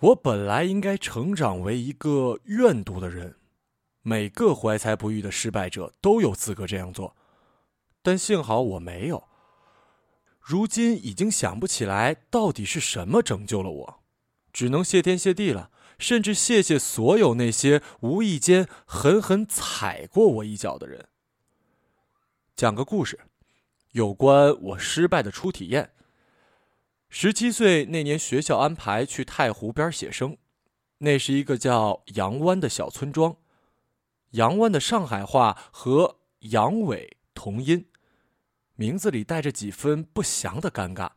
[0.00, 3.36] 我本来应该成长为一个愿赌的人，
[4.02, 7.16] 每个怀才不遇的失败者都有资格这样做，
[8.02, 9.24] 但幸好我没有。
[10.40, 14.02] 如今已经想不起来到底是什么拯救了我，
[14.52, 21.08] 只能谢天谢地了，甚至谢谢所有那些无意间狠狠踩过我一脚的人。
[22.54, 23.20] 讲个故事，
[23.92, 25.92] 有关我失败的初体验。
[27.16, 30.36] 十七岁那年，学校安排去太湖边写生，
[30.98, 33.36] 那是一个叫杨湾的小村庄。
[34.32, 37.86] 杨湾的上海话和杨伟同音。
[38.74, 41.10] 名字里带着几分不祥的尴尬。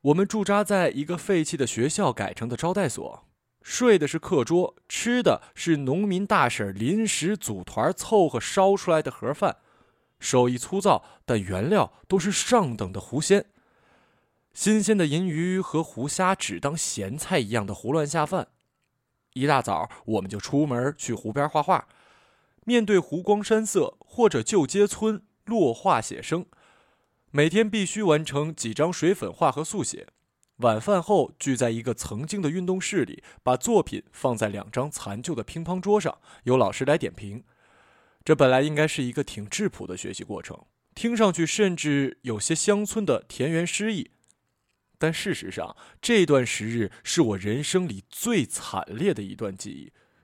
[0.00, 3.28] 我们驻扎在一个废弃的学校改成的招待所，
[3.62, 9.58] 睡的是课桌，吃的是农民大婶临时组团凑合烧出来的盒饭，
[10.18, 13.46] 手艺粗糙，但原料都是上等的湖鲜。
[14.56, 18.48] 新鲜的银鱼和湖虾只当咸菜一样的胡乱下饭。
[19.34, 21.86] 一大早我们就出门去湖边画画，
[22.64, 26.46] 面对湖光山色或者旧街村落画写生。
[27.30, 30.06] 每天必须完成几张水粉画和速写。
[30.60, 37.44] 晚饭后聚在一个曾经的运动室里，把作品放在两张残旧的乒乓桌上，由老师来点评。
[38.24, 44.12] 这本来应该是一个挺质朴的学习过程，听上去甚至有些乡村的田园诗意。
[44.98, 49.70] 但事实上，这段时日是我人生里最惨烈的一段记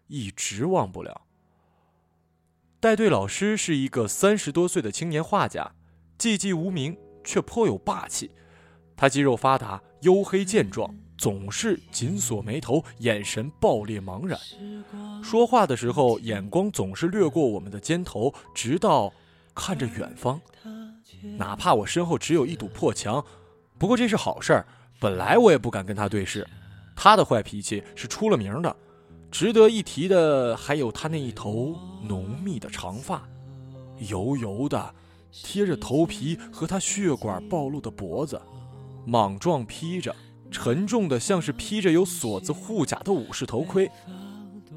[0.08, 1.22] 忆，一直忘不了。
[2.80, 5.74] 带队老师是一个三十多岁的青年画家。
[6.18, 8.30] 寂寂无名，却颇有霸气。
[8.96, 14.38] 他肌肉发达，黝黑健壮，总是紧锁眉头，眼神暴烈茫然。
[15.20, 19.12] 说话的时候，眼光总是掠过我们的肩头，直到
[19.52, 20.40] 看着远方。
[21.36, 23.24] 哪怕我身后只有一堵破墙，
[23.83, 24.64] 不过这是好事儿。
[25.00, 26.47] 本来我也不敢跟他对视。
[26.94, 28.77] 他的坏脾气是出了名的。
[29.28, 33.20] 值得一提的还有他那一头浓密的长发，
[34.08, 34.94] 油油的。
[35.33, 38.40] 贴着头皮和他血管暴露的脖子，
[39.05, 40.14] 莽撞披着，
[40.48, 43.90] 沉重的像是披着有锁子护甲的武士头盔。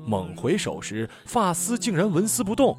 [0.03, 2.75] 猛回首时，发丝竟然纹丝不动，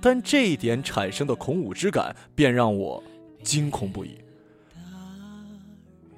[0.00, 3.00] 但这一点产生的孔武之感，便让我
[3.44, 4.18] 惊恐不已。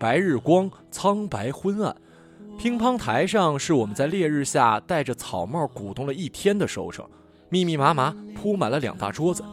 [0.03, 1.95] 白日光苍白昏暗，
[2.59, 7.09] 乒乓台上是我们在烈日下戴着草帽鼓动了一天的收成，
[7.49, 9.45] 密密麻麻铺满了两大桌子。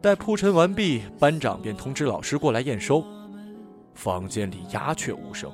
[0.00, 3.04] 待铺陈完毕，班长便通知老师过来验收。
[3.94, 5.52] 房间里鸦雀无声。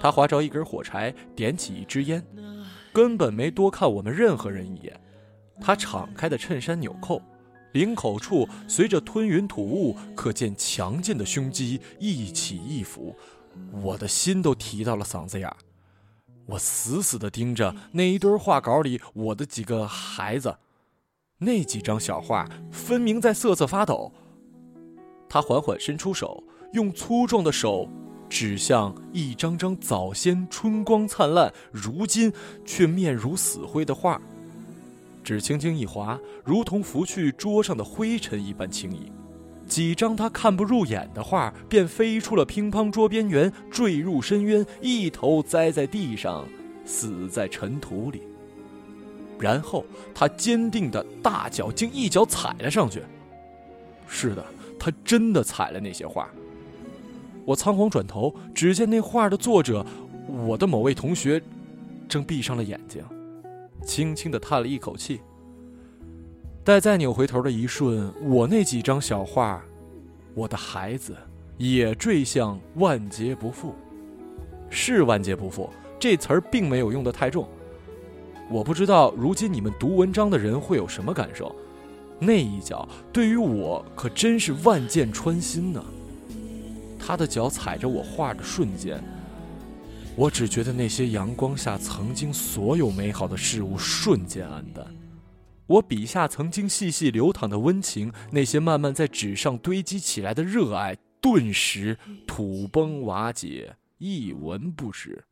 [0.00, 2.24] 他划着一根火柴，点起一支烟，
[2.92, 4.96] 根本没多看我们任何人一眼。
[5.60, 7.20] 他敞开的衬衫纽扣，
[7.72, 13.14] 领口处随着吞云吐雾，可见强劲的胸肌一起一伏，
[13.82, 15.56] 我的心都提到了嗓子眼儿
[16.46, 20.56] 我死死地盯着那一堆画稿里我的几个孩子。
[21.40, 24.12] 那几张小画分明在瑟瑟发抖。
[25.28, 26.42] 他缓缓伸出手，
[26.72, 27.86] 用粗壮的手
[28.30, 32.32] 指向一张张早先春光灿烂，如今
[32.64, 34.20] 却面如死灰的画，
[35.28, 39.12] 只轻轻一划，如同拂去桌上的灰尘一般轻盈。
[39.66, 46.48] 几张他看不入眼的画便飞出了乒乓桌边缘，坠入深渊，一头栽在地上，
[46.86, 48.22] 死在尘土里。
[49.38, 49.84] 然后
[50.14, 53.02] 他坚定的大脚竟一脚踩了上去。
[54.06, 54.42] 是的，
[54.78, 56.26] 他真的踩了那些画。
[57.44, 59.84] 我仓皇转头，只见那画的作者，
[60.26, 61.42] 我的某位同学，
[62.08, 63.04] 正闭上了眼睛，
[63.82, 65.20] 轻轻的叹了一口气。
[66.64, 69.64] 待再扭回头的一瞬，我那几张小画，
[70.34, 71.16] 我的孩子，
[71.56, 73.74] 也坠向万劫不复。
[74.70, 77.48] 是万劫不复，这词儿并没有用的太重。
[78.50, 81.54] 我不知道如今你们读文章的人会有什么感受，
[82.18, 85.82] 那一脚对于我可真是万箭穿心呢。
[86.98, 89.02] 他的脚踩着我画的瞬间，
[90.18, 94.84] 我只觉得那些阳光下曾经所有美好的事物瞬间黯淡，
[95.68, 105.22] 我笔下曾经细细流淌的温情，那些慢慢在纸上堆积起来的热爱，顿时土崩瓦解，一文不值。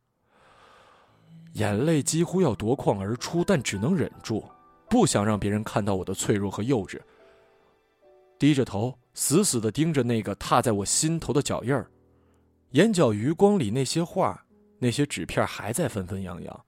[1.55, 4.45] 眼泪几乎要夺眶而出，但只能忍住，
[4.89, 6.97] 不想让别人看到我的脆弱和幼稚。
[8.39, 11.91] 低着头，死死地盯着那个踏在我心头的脚印儿，
[12.71, 14.41] 眼角余光里那些画、
[14.79, 16.65] 那些纸片还在纷纷扬扬，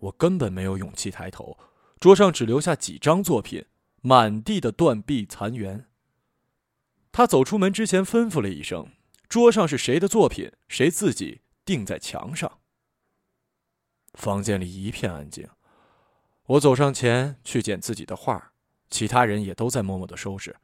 [0.00, 1.58] 我根本没有勇气抬头。
[1.98, 3.64] 桌上只留下几张作品，
[4.02, 5.86] 满地的断壁残垣。
[7.10, 8.92] 他走出门之前吩咐了一声
[9.28, 12.58] ：“桌上是谁的作品，谁自己钉在墙上。”
[14.12, 15.48] 房间里一片安静。
[16.44, 18.52] 我走上前去捡自己的画，
[18.90, 20.54] 其他人也都在默默的收拾。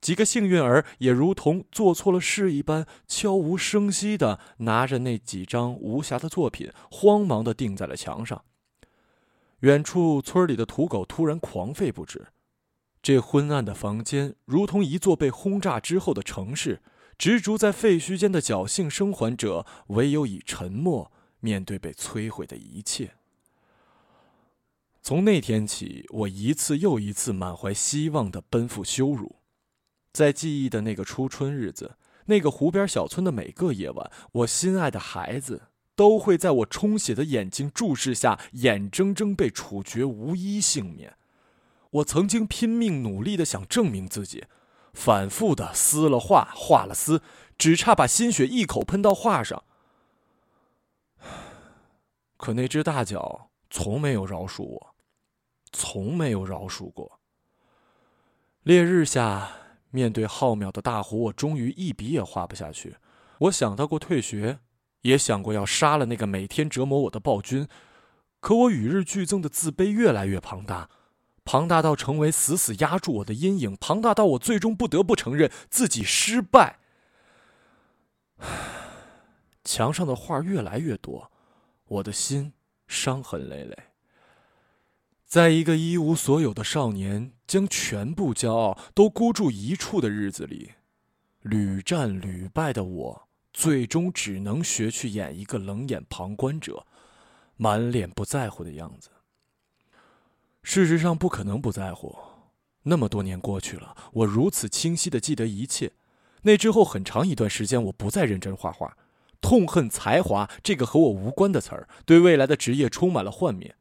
[0.00, 8.44] 几个幸运儿也如同做错了事一般，悄无声息的拿着那几张无瑕的作品，慌忙的钉在了墙上。
[9.60, 12.26] 远处村里的土狗突然狂吠不止。
[13.02, 16.82] 这昏暗的房间如同一座被轰炸之后的城市，
[17.16, 21.10] 执着在废墟间的侥幸生还者，唯有以沉默
[21.40, 23.12] 面对被摧毁的一切。
[25.00, 29.36] 从那天起，我一次又一次满怀希望的奔赴羞辱。
[30.16, 35.64] 在记忆的那个初春日子，那个湖边小村的每个夜晚，我心爱的孩子
[35.94, 41.18] 都会在我充血的眼睛注视下，眼睁睁被处决，无一幸免。
[41.90, 44.46] 我曾经拼命努力的想证明自己，
[44.94, 47.20] 反复的撕了画，画了撕，
[47.58, 49.64] 只差把心血一口喷到画上。
[52.38, 54.94] 可那只大脚从没有饶恕我，
[55.72, 57.20] 从没有饶恕过。
[58.62, 59.65] 烈日下。
[59.96, 62.96] 面对浩渺的大湖，我终于一笔也画不下去。
[63.38, 64.58] 我想到过退学，
[65.00, 67.66] 也想过要杀了那个每天折磨我的暴君。
[68.40, 70.90] 可我与日俱增的自卑越来越庞大，
[71.46, 76.78] 庞大到成为死死压住我的阴影，庞大到我最终不得不承认自己失败。
[79.64, 81.32] 墙上的画越来越多，
[81.86, 82.52] 我的心
[82.86, 83.74] 伤痕累累。
[85.26, 90.70] 在一个一无所有的少年将全部骄傲都孤注一掷的日子里，
[91.42, 96.86] 屡战屡败的我，最终只能学去演一个冷眼旁观者，
[97.56, 99.10] 满脸不在乎的样子。
[100.62, 102.16] 事实上，不可能不在乎。
[102.84, 105.90] 那么多年过去了，我如此清晰的记得一切。
[106.42, 108.96] 那之后很长一段时间，我不再认真画画，
[109.40, 113.74] 痛恨“才华”这个和我无关的词儿，对未来的职业充满了幻灭。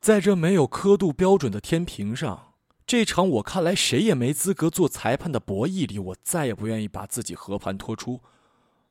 [0.00, 2.54] 在这没有刻度标准的天平上，
[2.86, 8.20] 这场我看来谁也没资格做裁判的博弈里，我再也不愿意把自己和盘托出，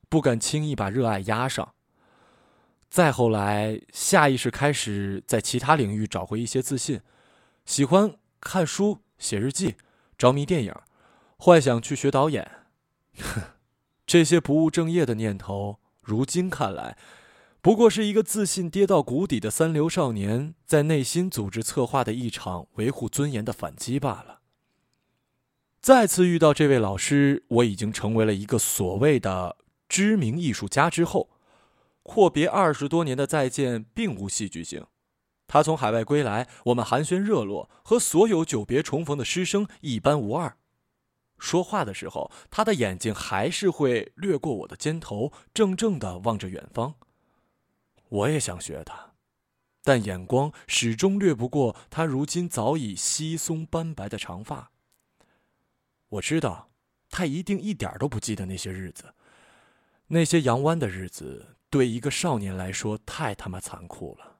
[0.09, 1.73] 不敢轻易把热爱压上。
[2.89, 7.01] 再后来，下意识开始在其他领域找回一些自信，
[7.65, 9.75] 喜欢看书、写日记，
[10.17, 10.73] 着迷电影，
[11.37, 12.49] 幻想去学导演。
[13.17, 13.41] 哼
[14.05, 16.97] 这些不务正业的念头，如今看来。
[17.67, 24.39] 不过是一个自信跌到谷底的三流少年，在内心组织策划的一场维护尊严的反击罢了。
[25.81, 29.57] 再次遇到这位老师，我已经成为了一个所谓的
[29.89, 31.29] 知名艺术家之后，
[32.03, 34.85] 阔别二十多年的再见并无戏剧性。
[35.45, 40.55] 他从海外归来，我们寒暄热络，和所有久别重逢的师生一般无二。
[41.37, 46.95] 说话的时候，他的眼睛还是会掠过我的肩头，怔怔的望着远方。
[48.09, 49.13] 我也想学他，
[49.83, 54.71] 但眼光始终掠不过他如今早已稀松斑白的长发。
[56.09, 56.69] 我知道，
[57.09, 59.13] 他一定一点都不记得那些日子，
[60.07, 64.37] 那些阳湾的日子对一个少年来说太他妈残酷了。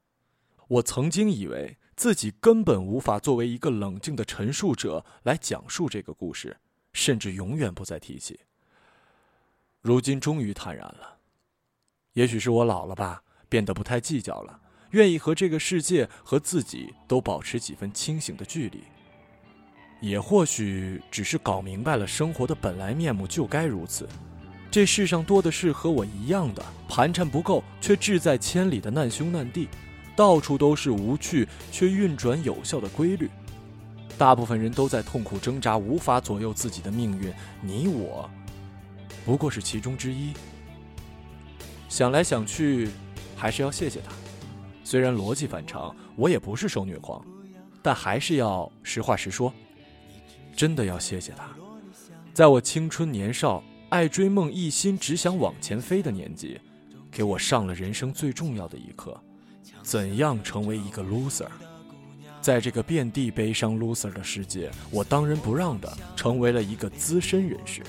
[0.68, 6.58] 我曾经以为自己根本无法作为一个冷静的陈述者来讲述这个故事，
[6.94, 8.40] 甚至永远不再提起。
[9.82, 11.20] 如今终于坦然了，
[12.14, 13.24] 也许是我老了吧。
[13.50, 14.60] 变得不太计较了，
[14.92, 18.84] 愿意和这个世界和自己都保持几分清醒的距离。
[20.00, 24.08] 也或许只是搞明白了生活的本来面目，就该如此。
[24.70, 29.68] 这世上多的是和我一样的盘缠不够却志在千里的难兄难弟，
[30.16, 33.30] 到处都是无趣却运转有效的规律。
[34.18, 37.34] 大部分人都在痛苦挣扎，无法左右自己的命运。
[37.62, 38.30] 你我，
[39.26, 40.34] 不过是其中之一。
[41.90, 42.90] 想来想去。
[43.38, 44.12] 还是要谢谢他，
[44.84, 47.24] 虽然逻辑反常，我也不是受虐狂，
[47.84, 49.54] 但还是要实话实说，
[50.56, 51.48] 真的要谢谢他，
[52.34, 56.60] 在我青春年少、爱追梦、一心只想往前飞的年纪，
[57.12, 59.16] 给我上了人生最重要的一课：
[59.84, 61.48] 怎样成为一个 loser。
[62.42, 67.84] 在这个遍地悲伤 loser 的世界，我当仁不让的成为了一个资深人士。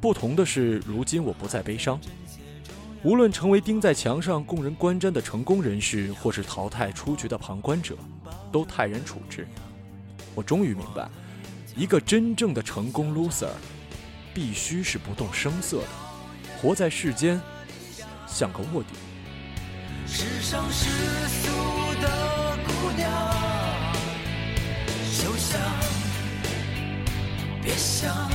[0.00, 1.98] 不同的是，如今我不再悲伤。
[3.06, 7.96] 无论成为钉在墙上供人观瞻的成功人士，或是淘汰出局的旁观者，
[8.50, 9.46] 都泰然处之。
[10.34, 11.08] 我终于明白，
[11.76, 13.46] 一个真正的成功 loser，
[14.34, 15.88] 必须是不动声色的，
[16.60, 17.40] 活在世间，
[18.26, 18.88] 像个卧底。
[20.08, 20.88] 世上世
[21.28, 21.52] 俗
[22.02, 23.08] 的姑娘，
[25.12, 25.60] 休想，
[27.62, 28.28] 别想，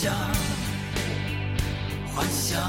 [0.00, 0.14] 想，
[2.14, 2.62] 幻想，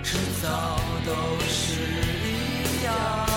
[0.00, 1.10] 迟早都
[1.48, 3.31] 是一样。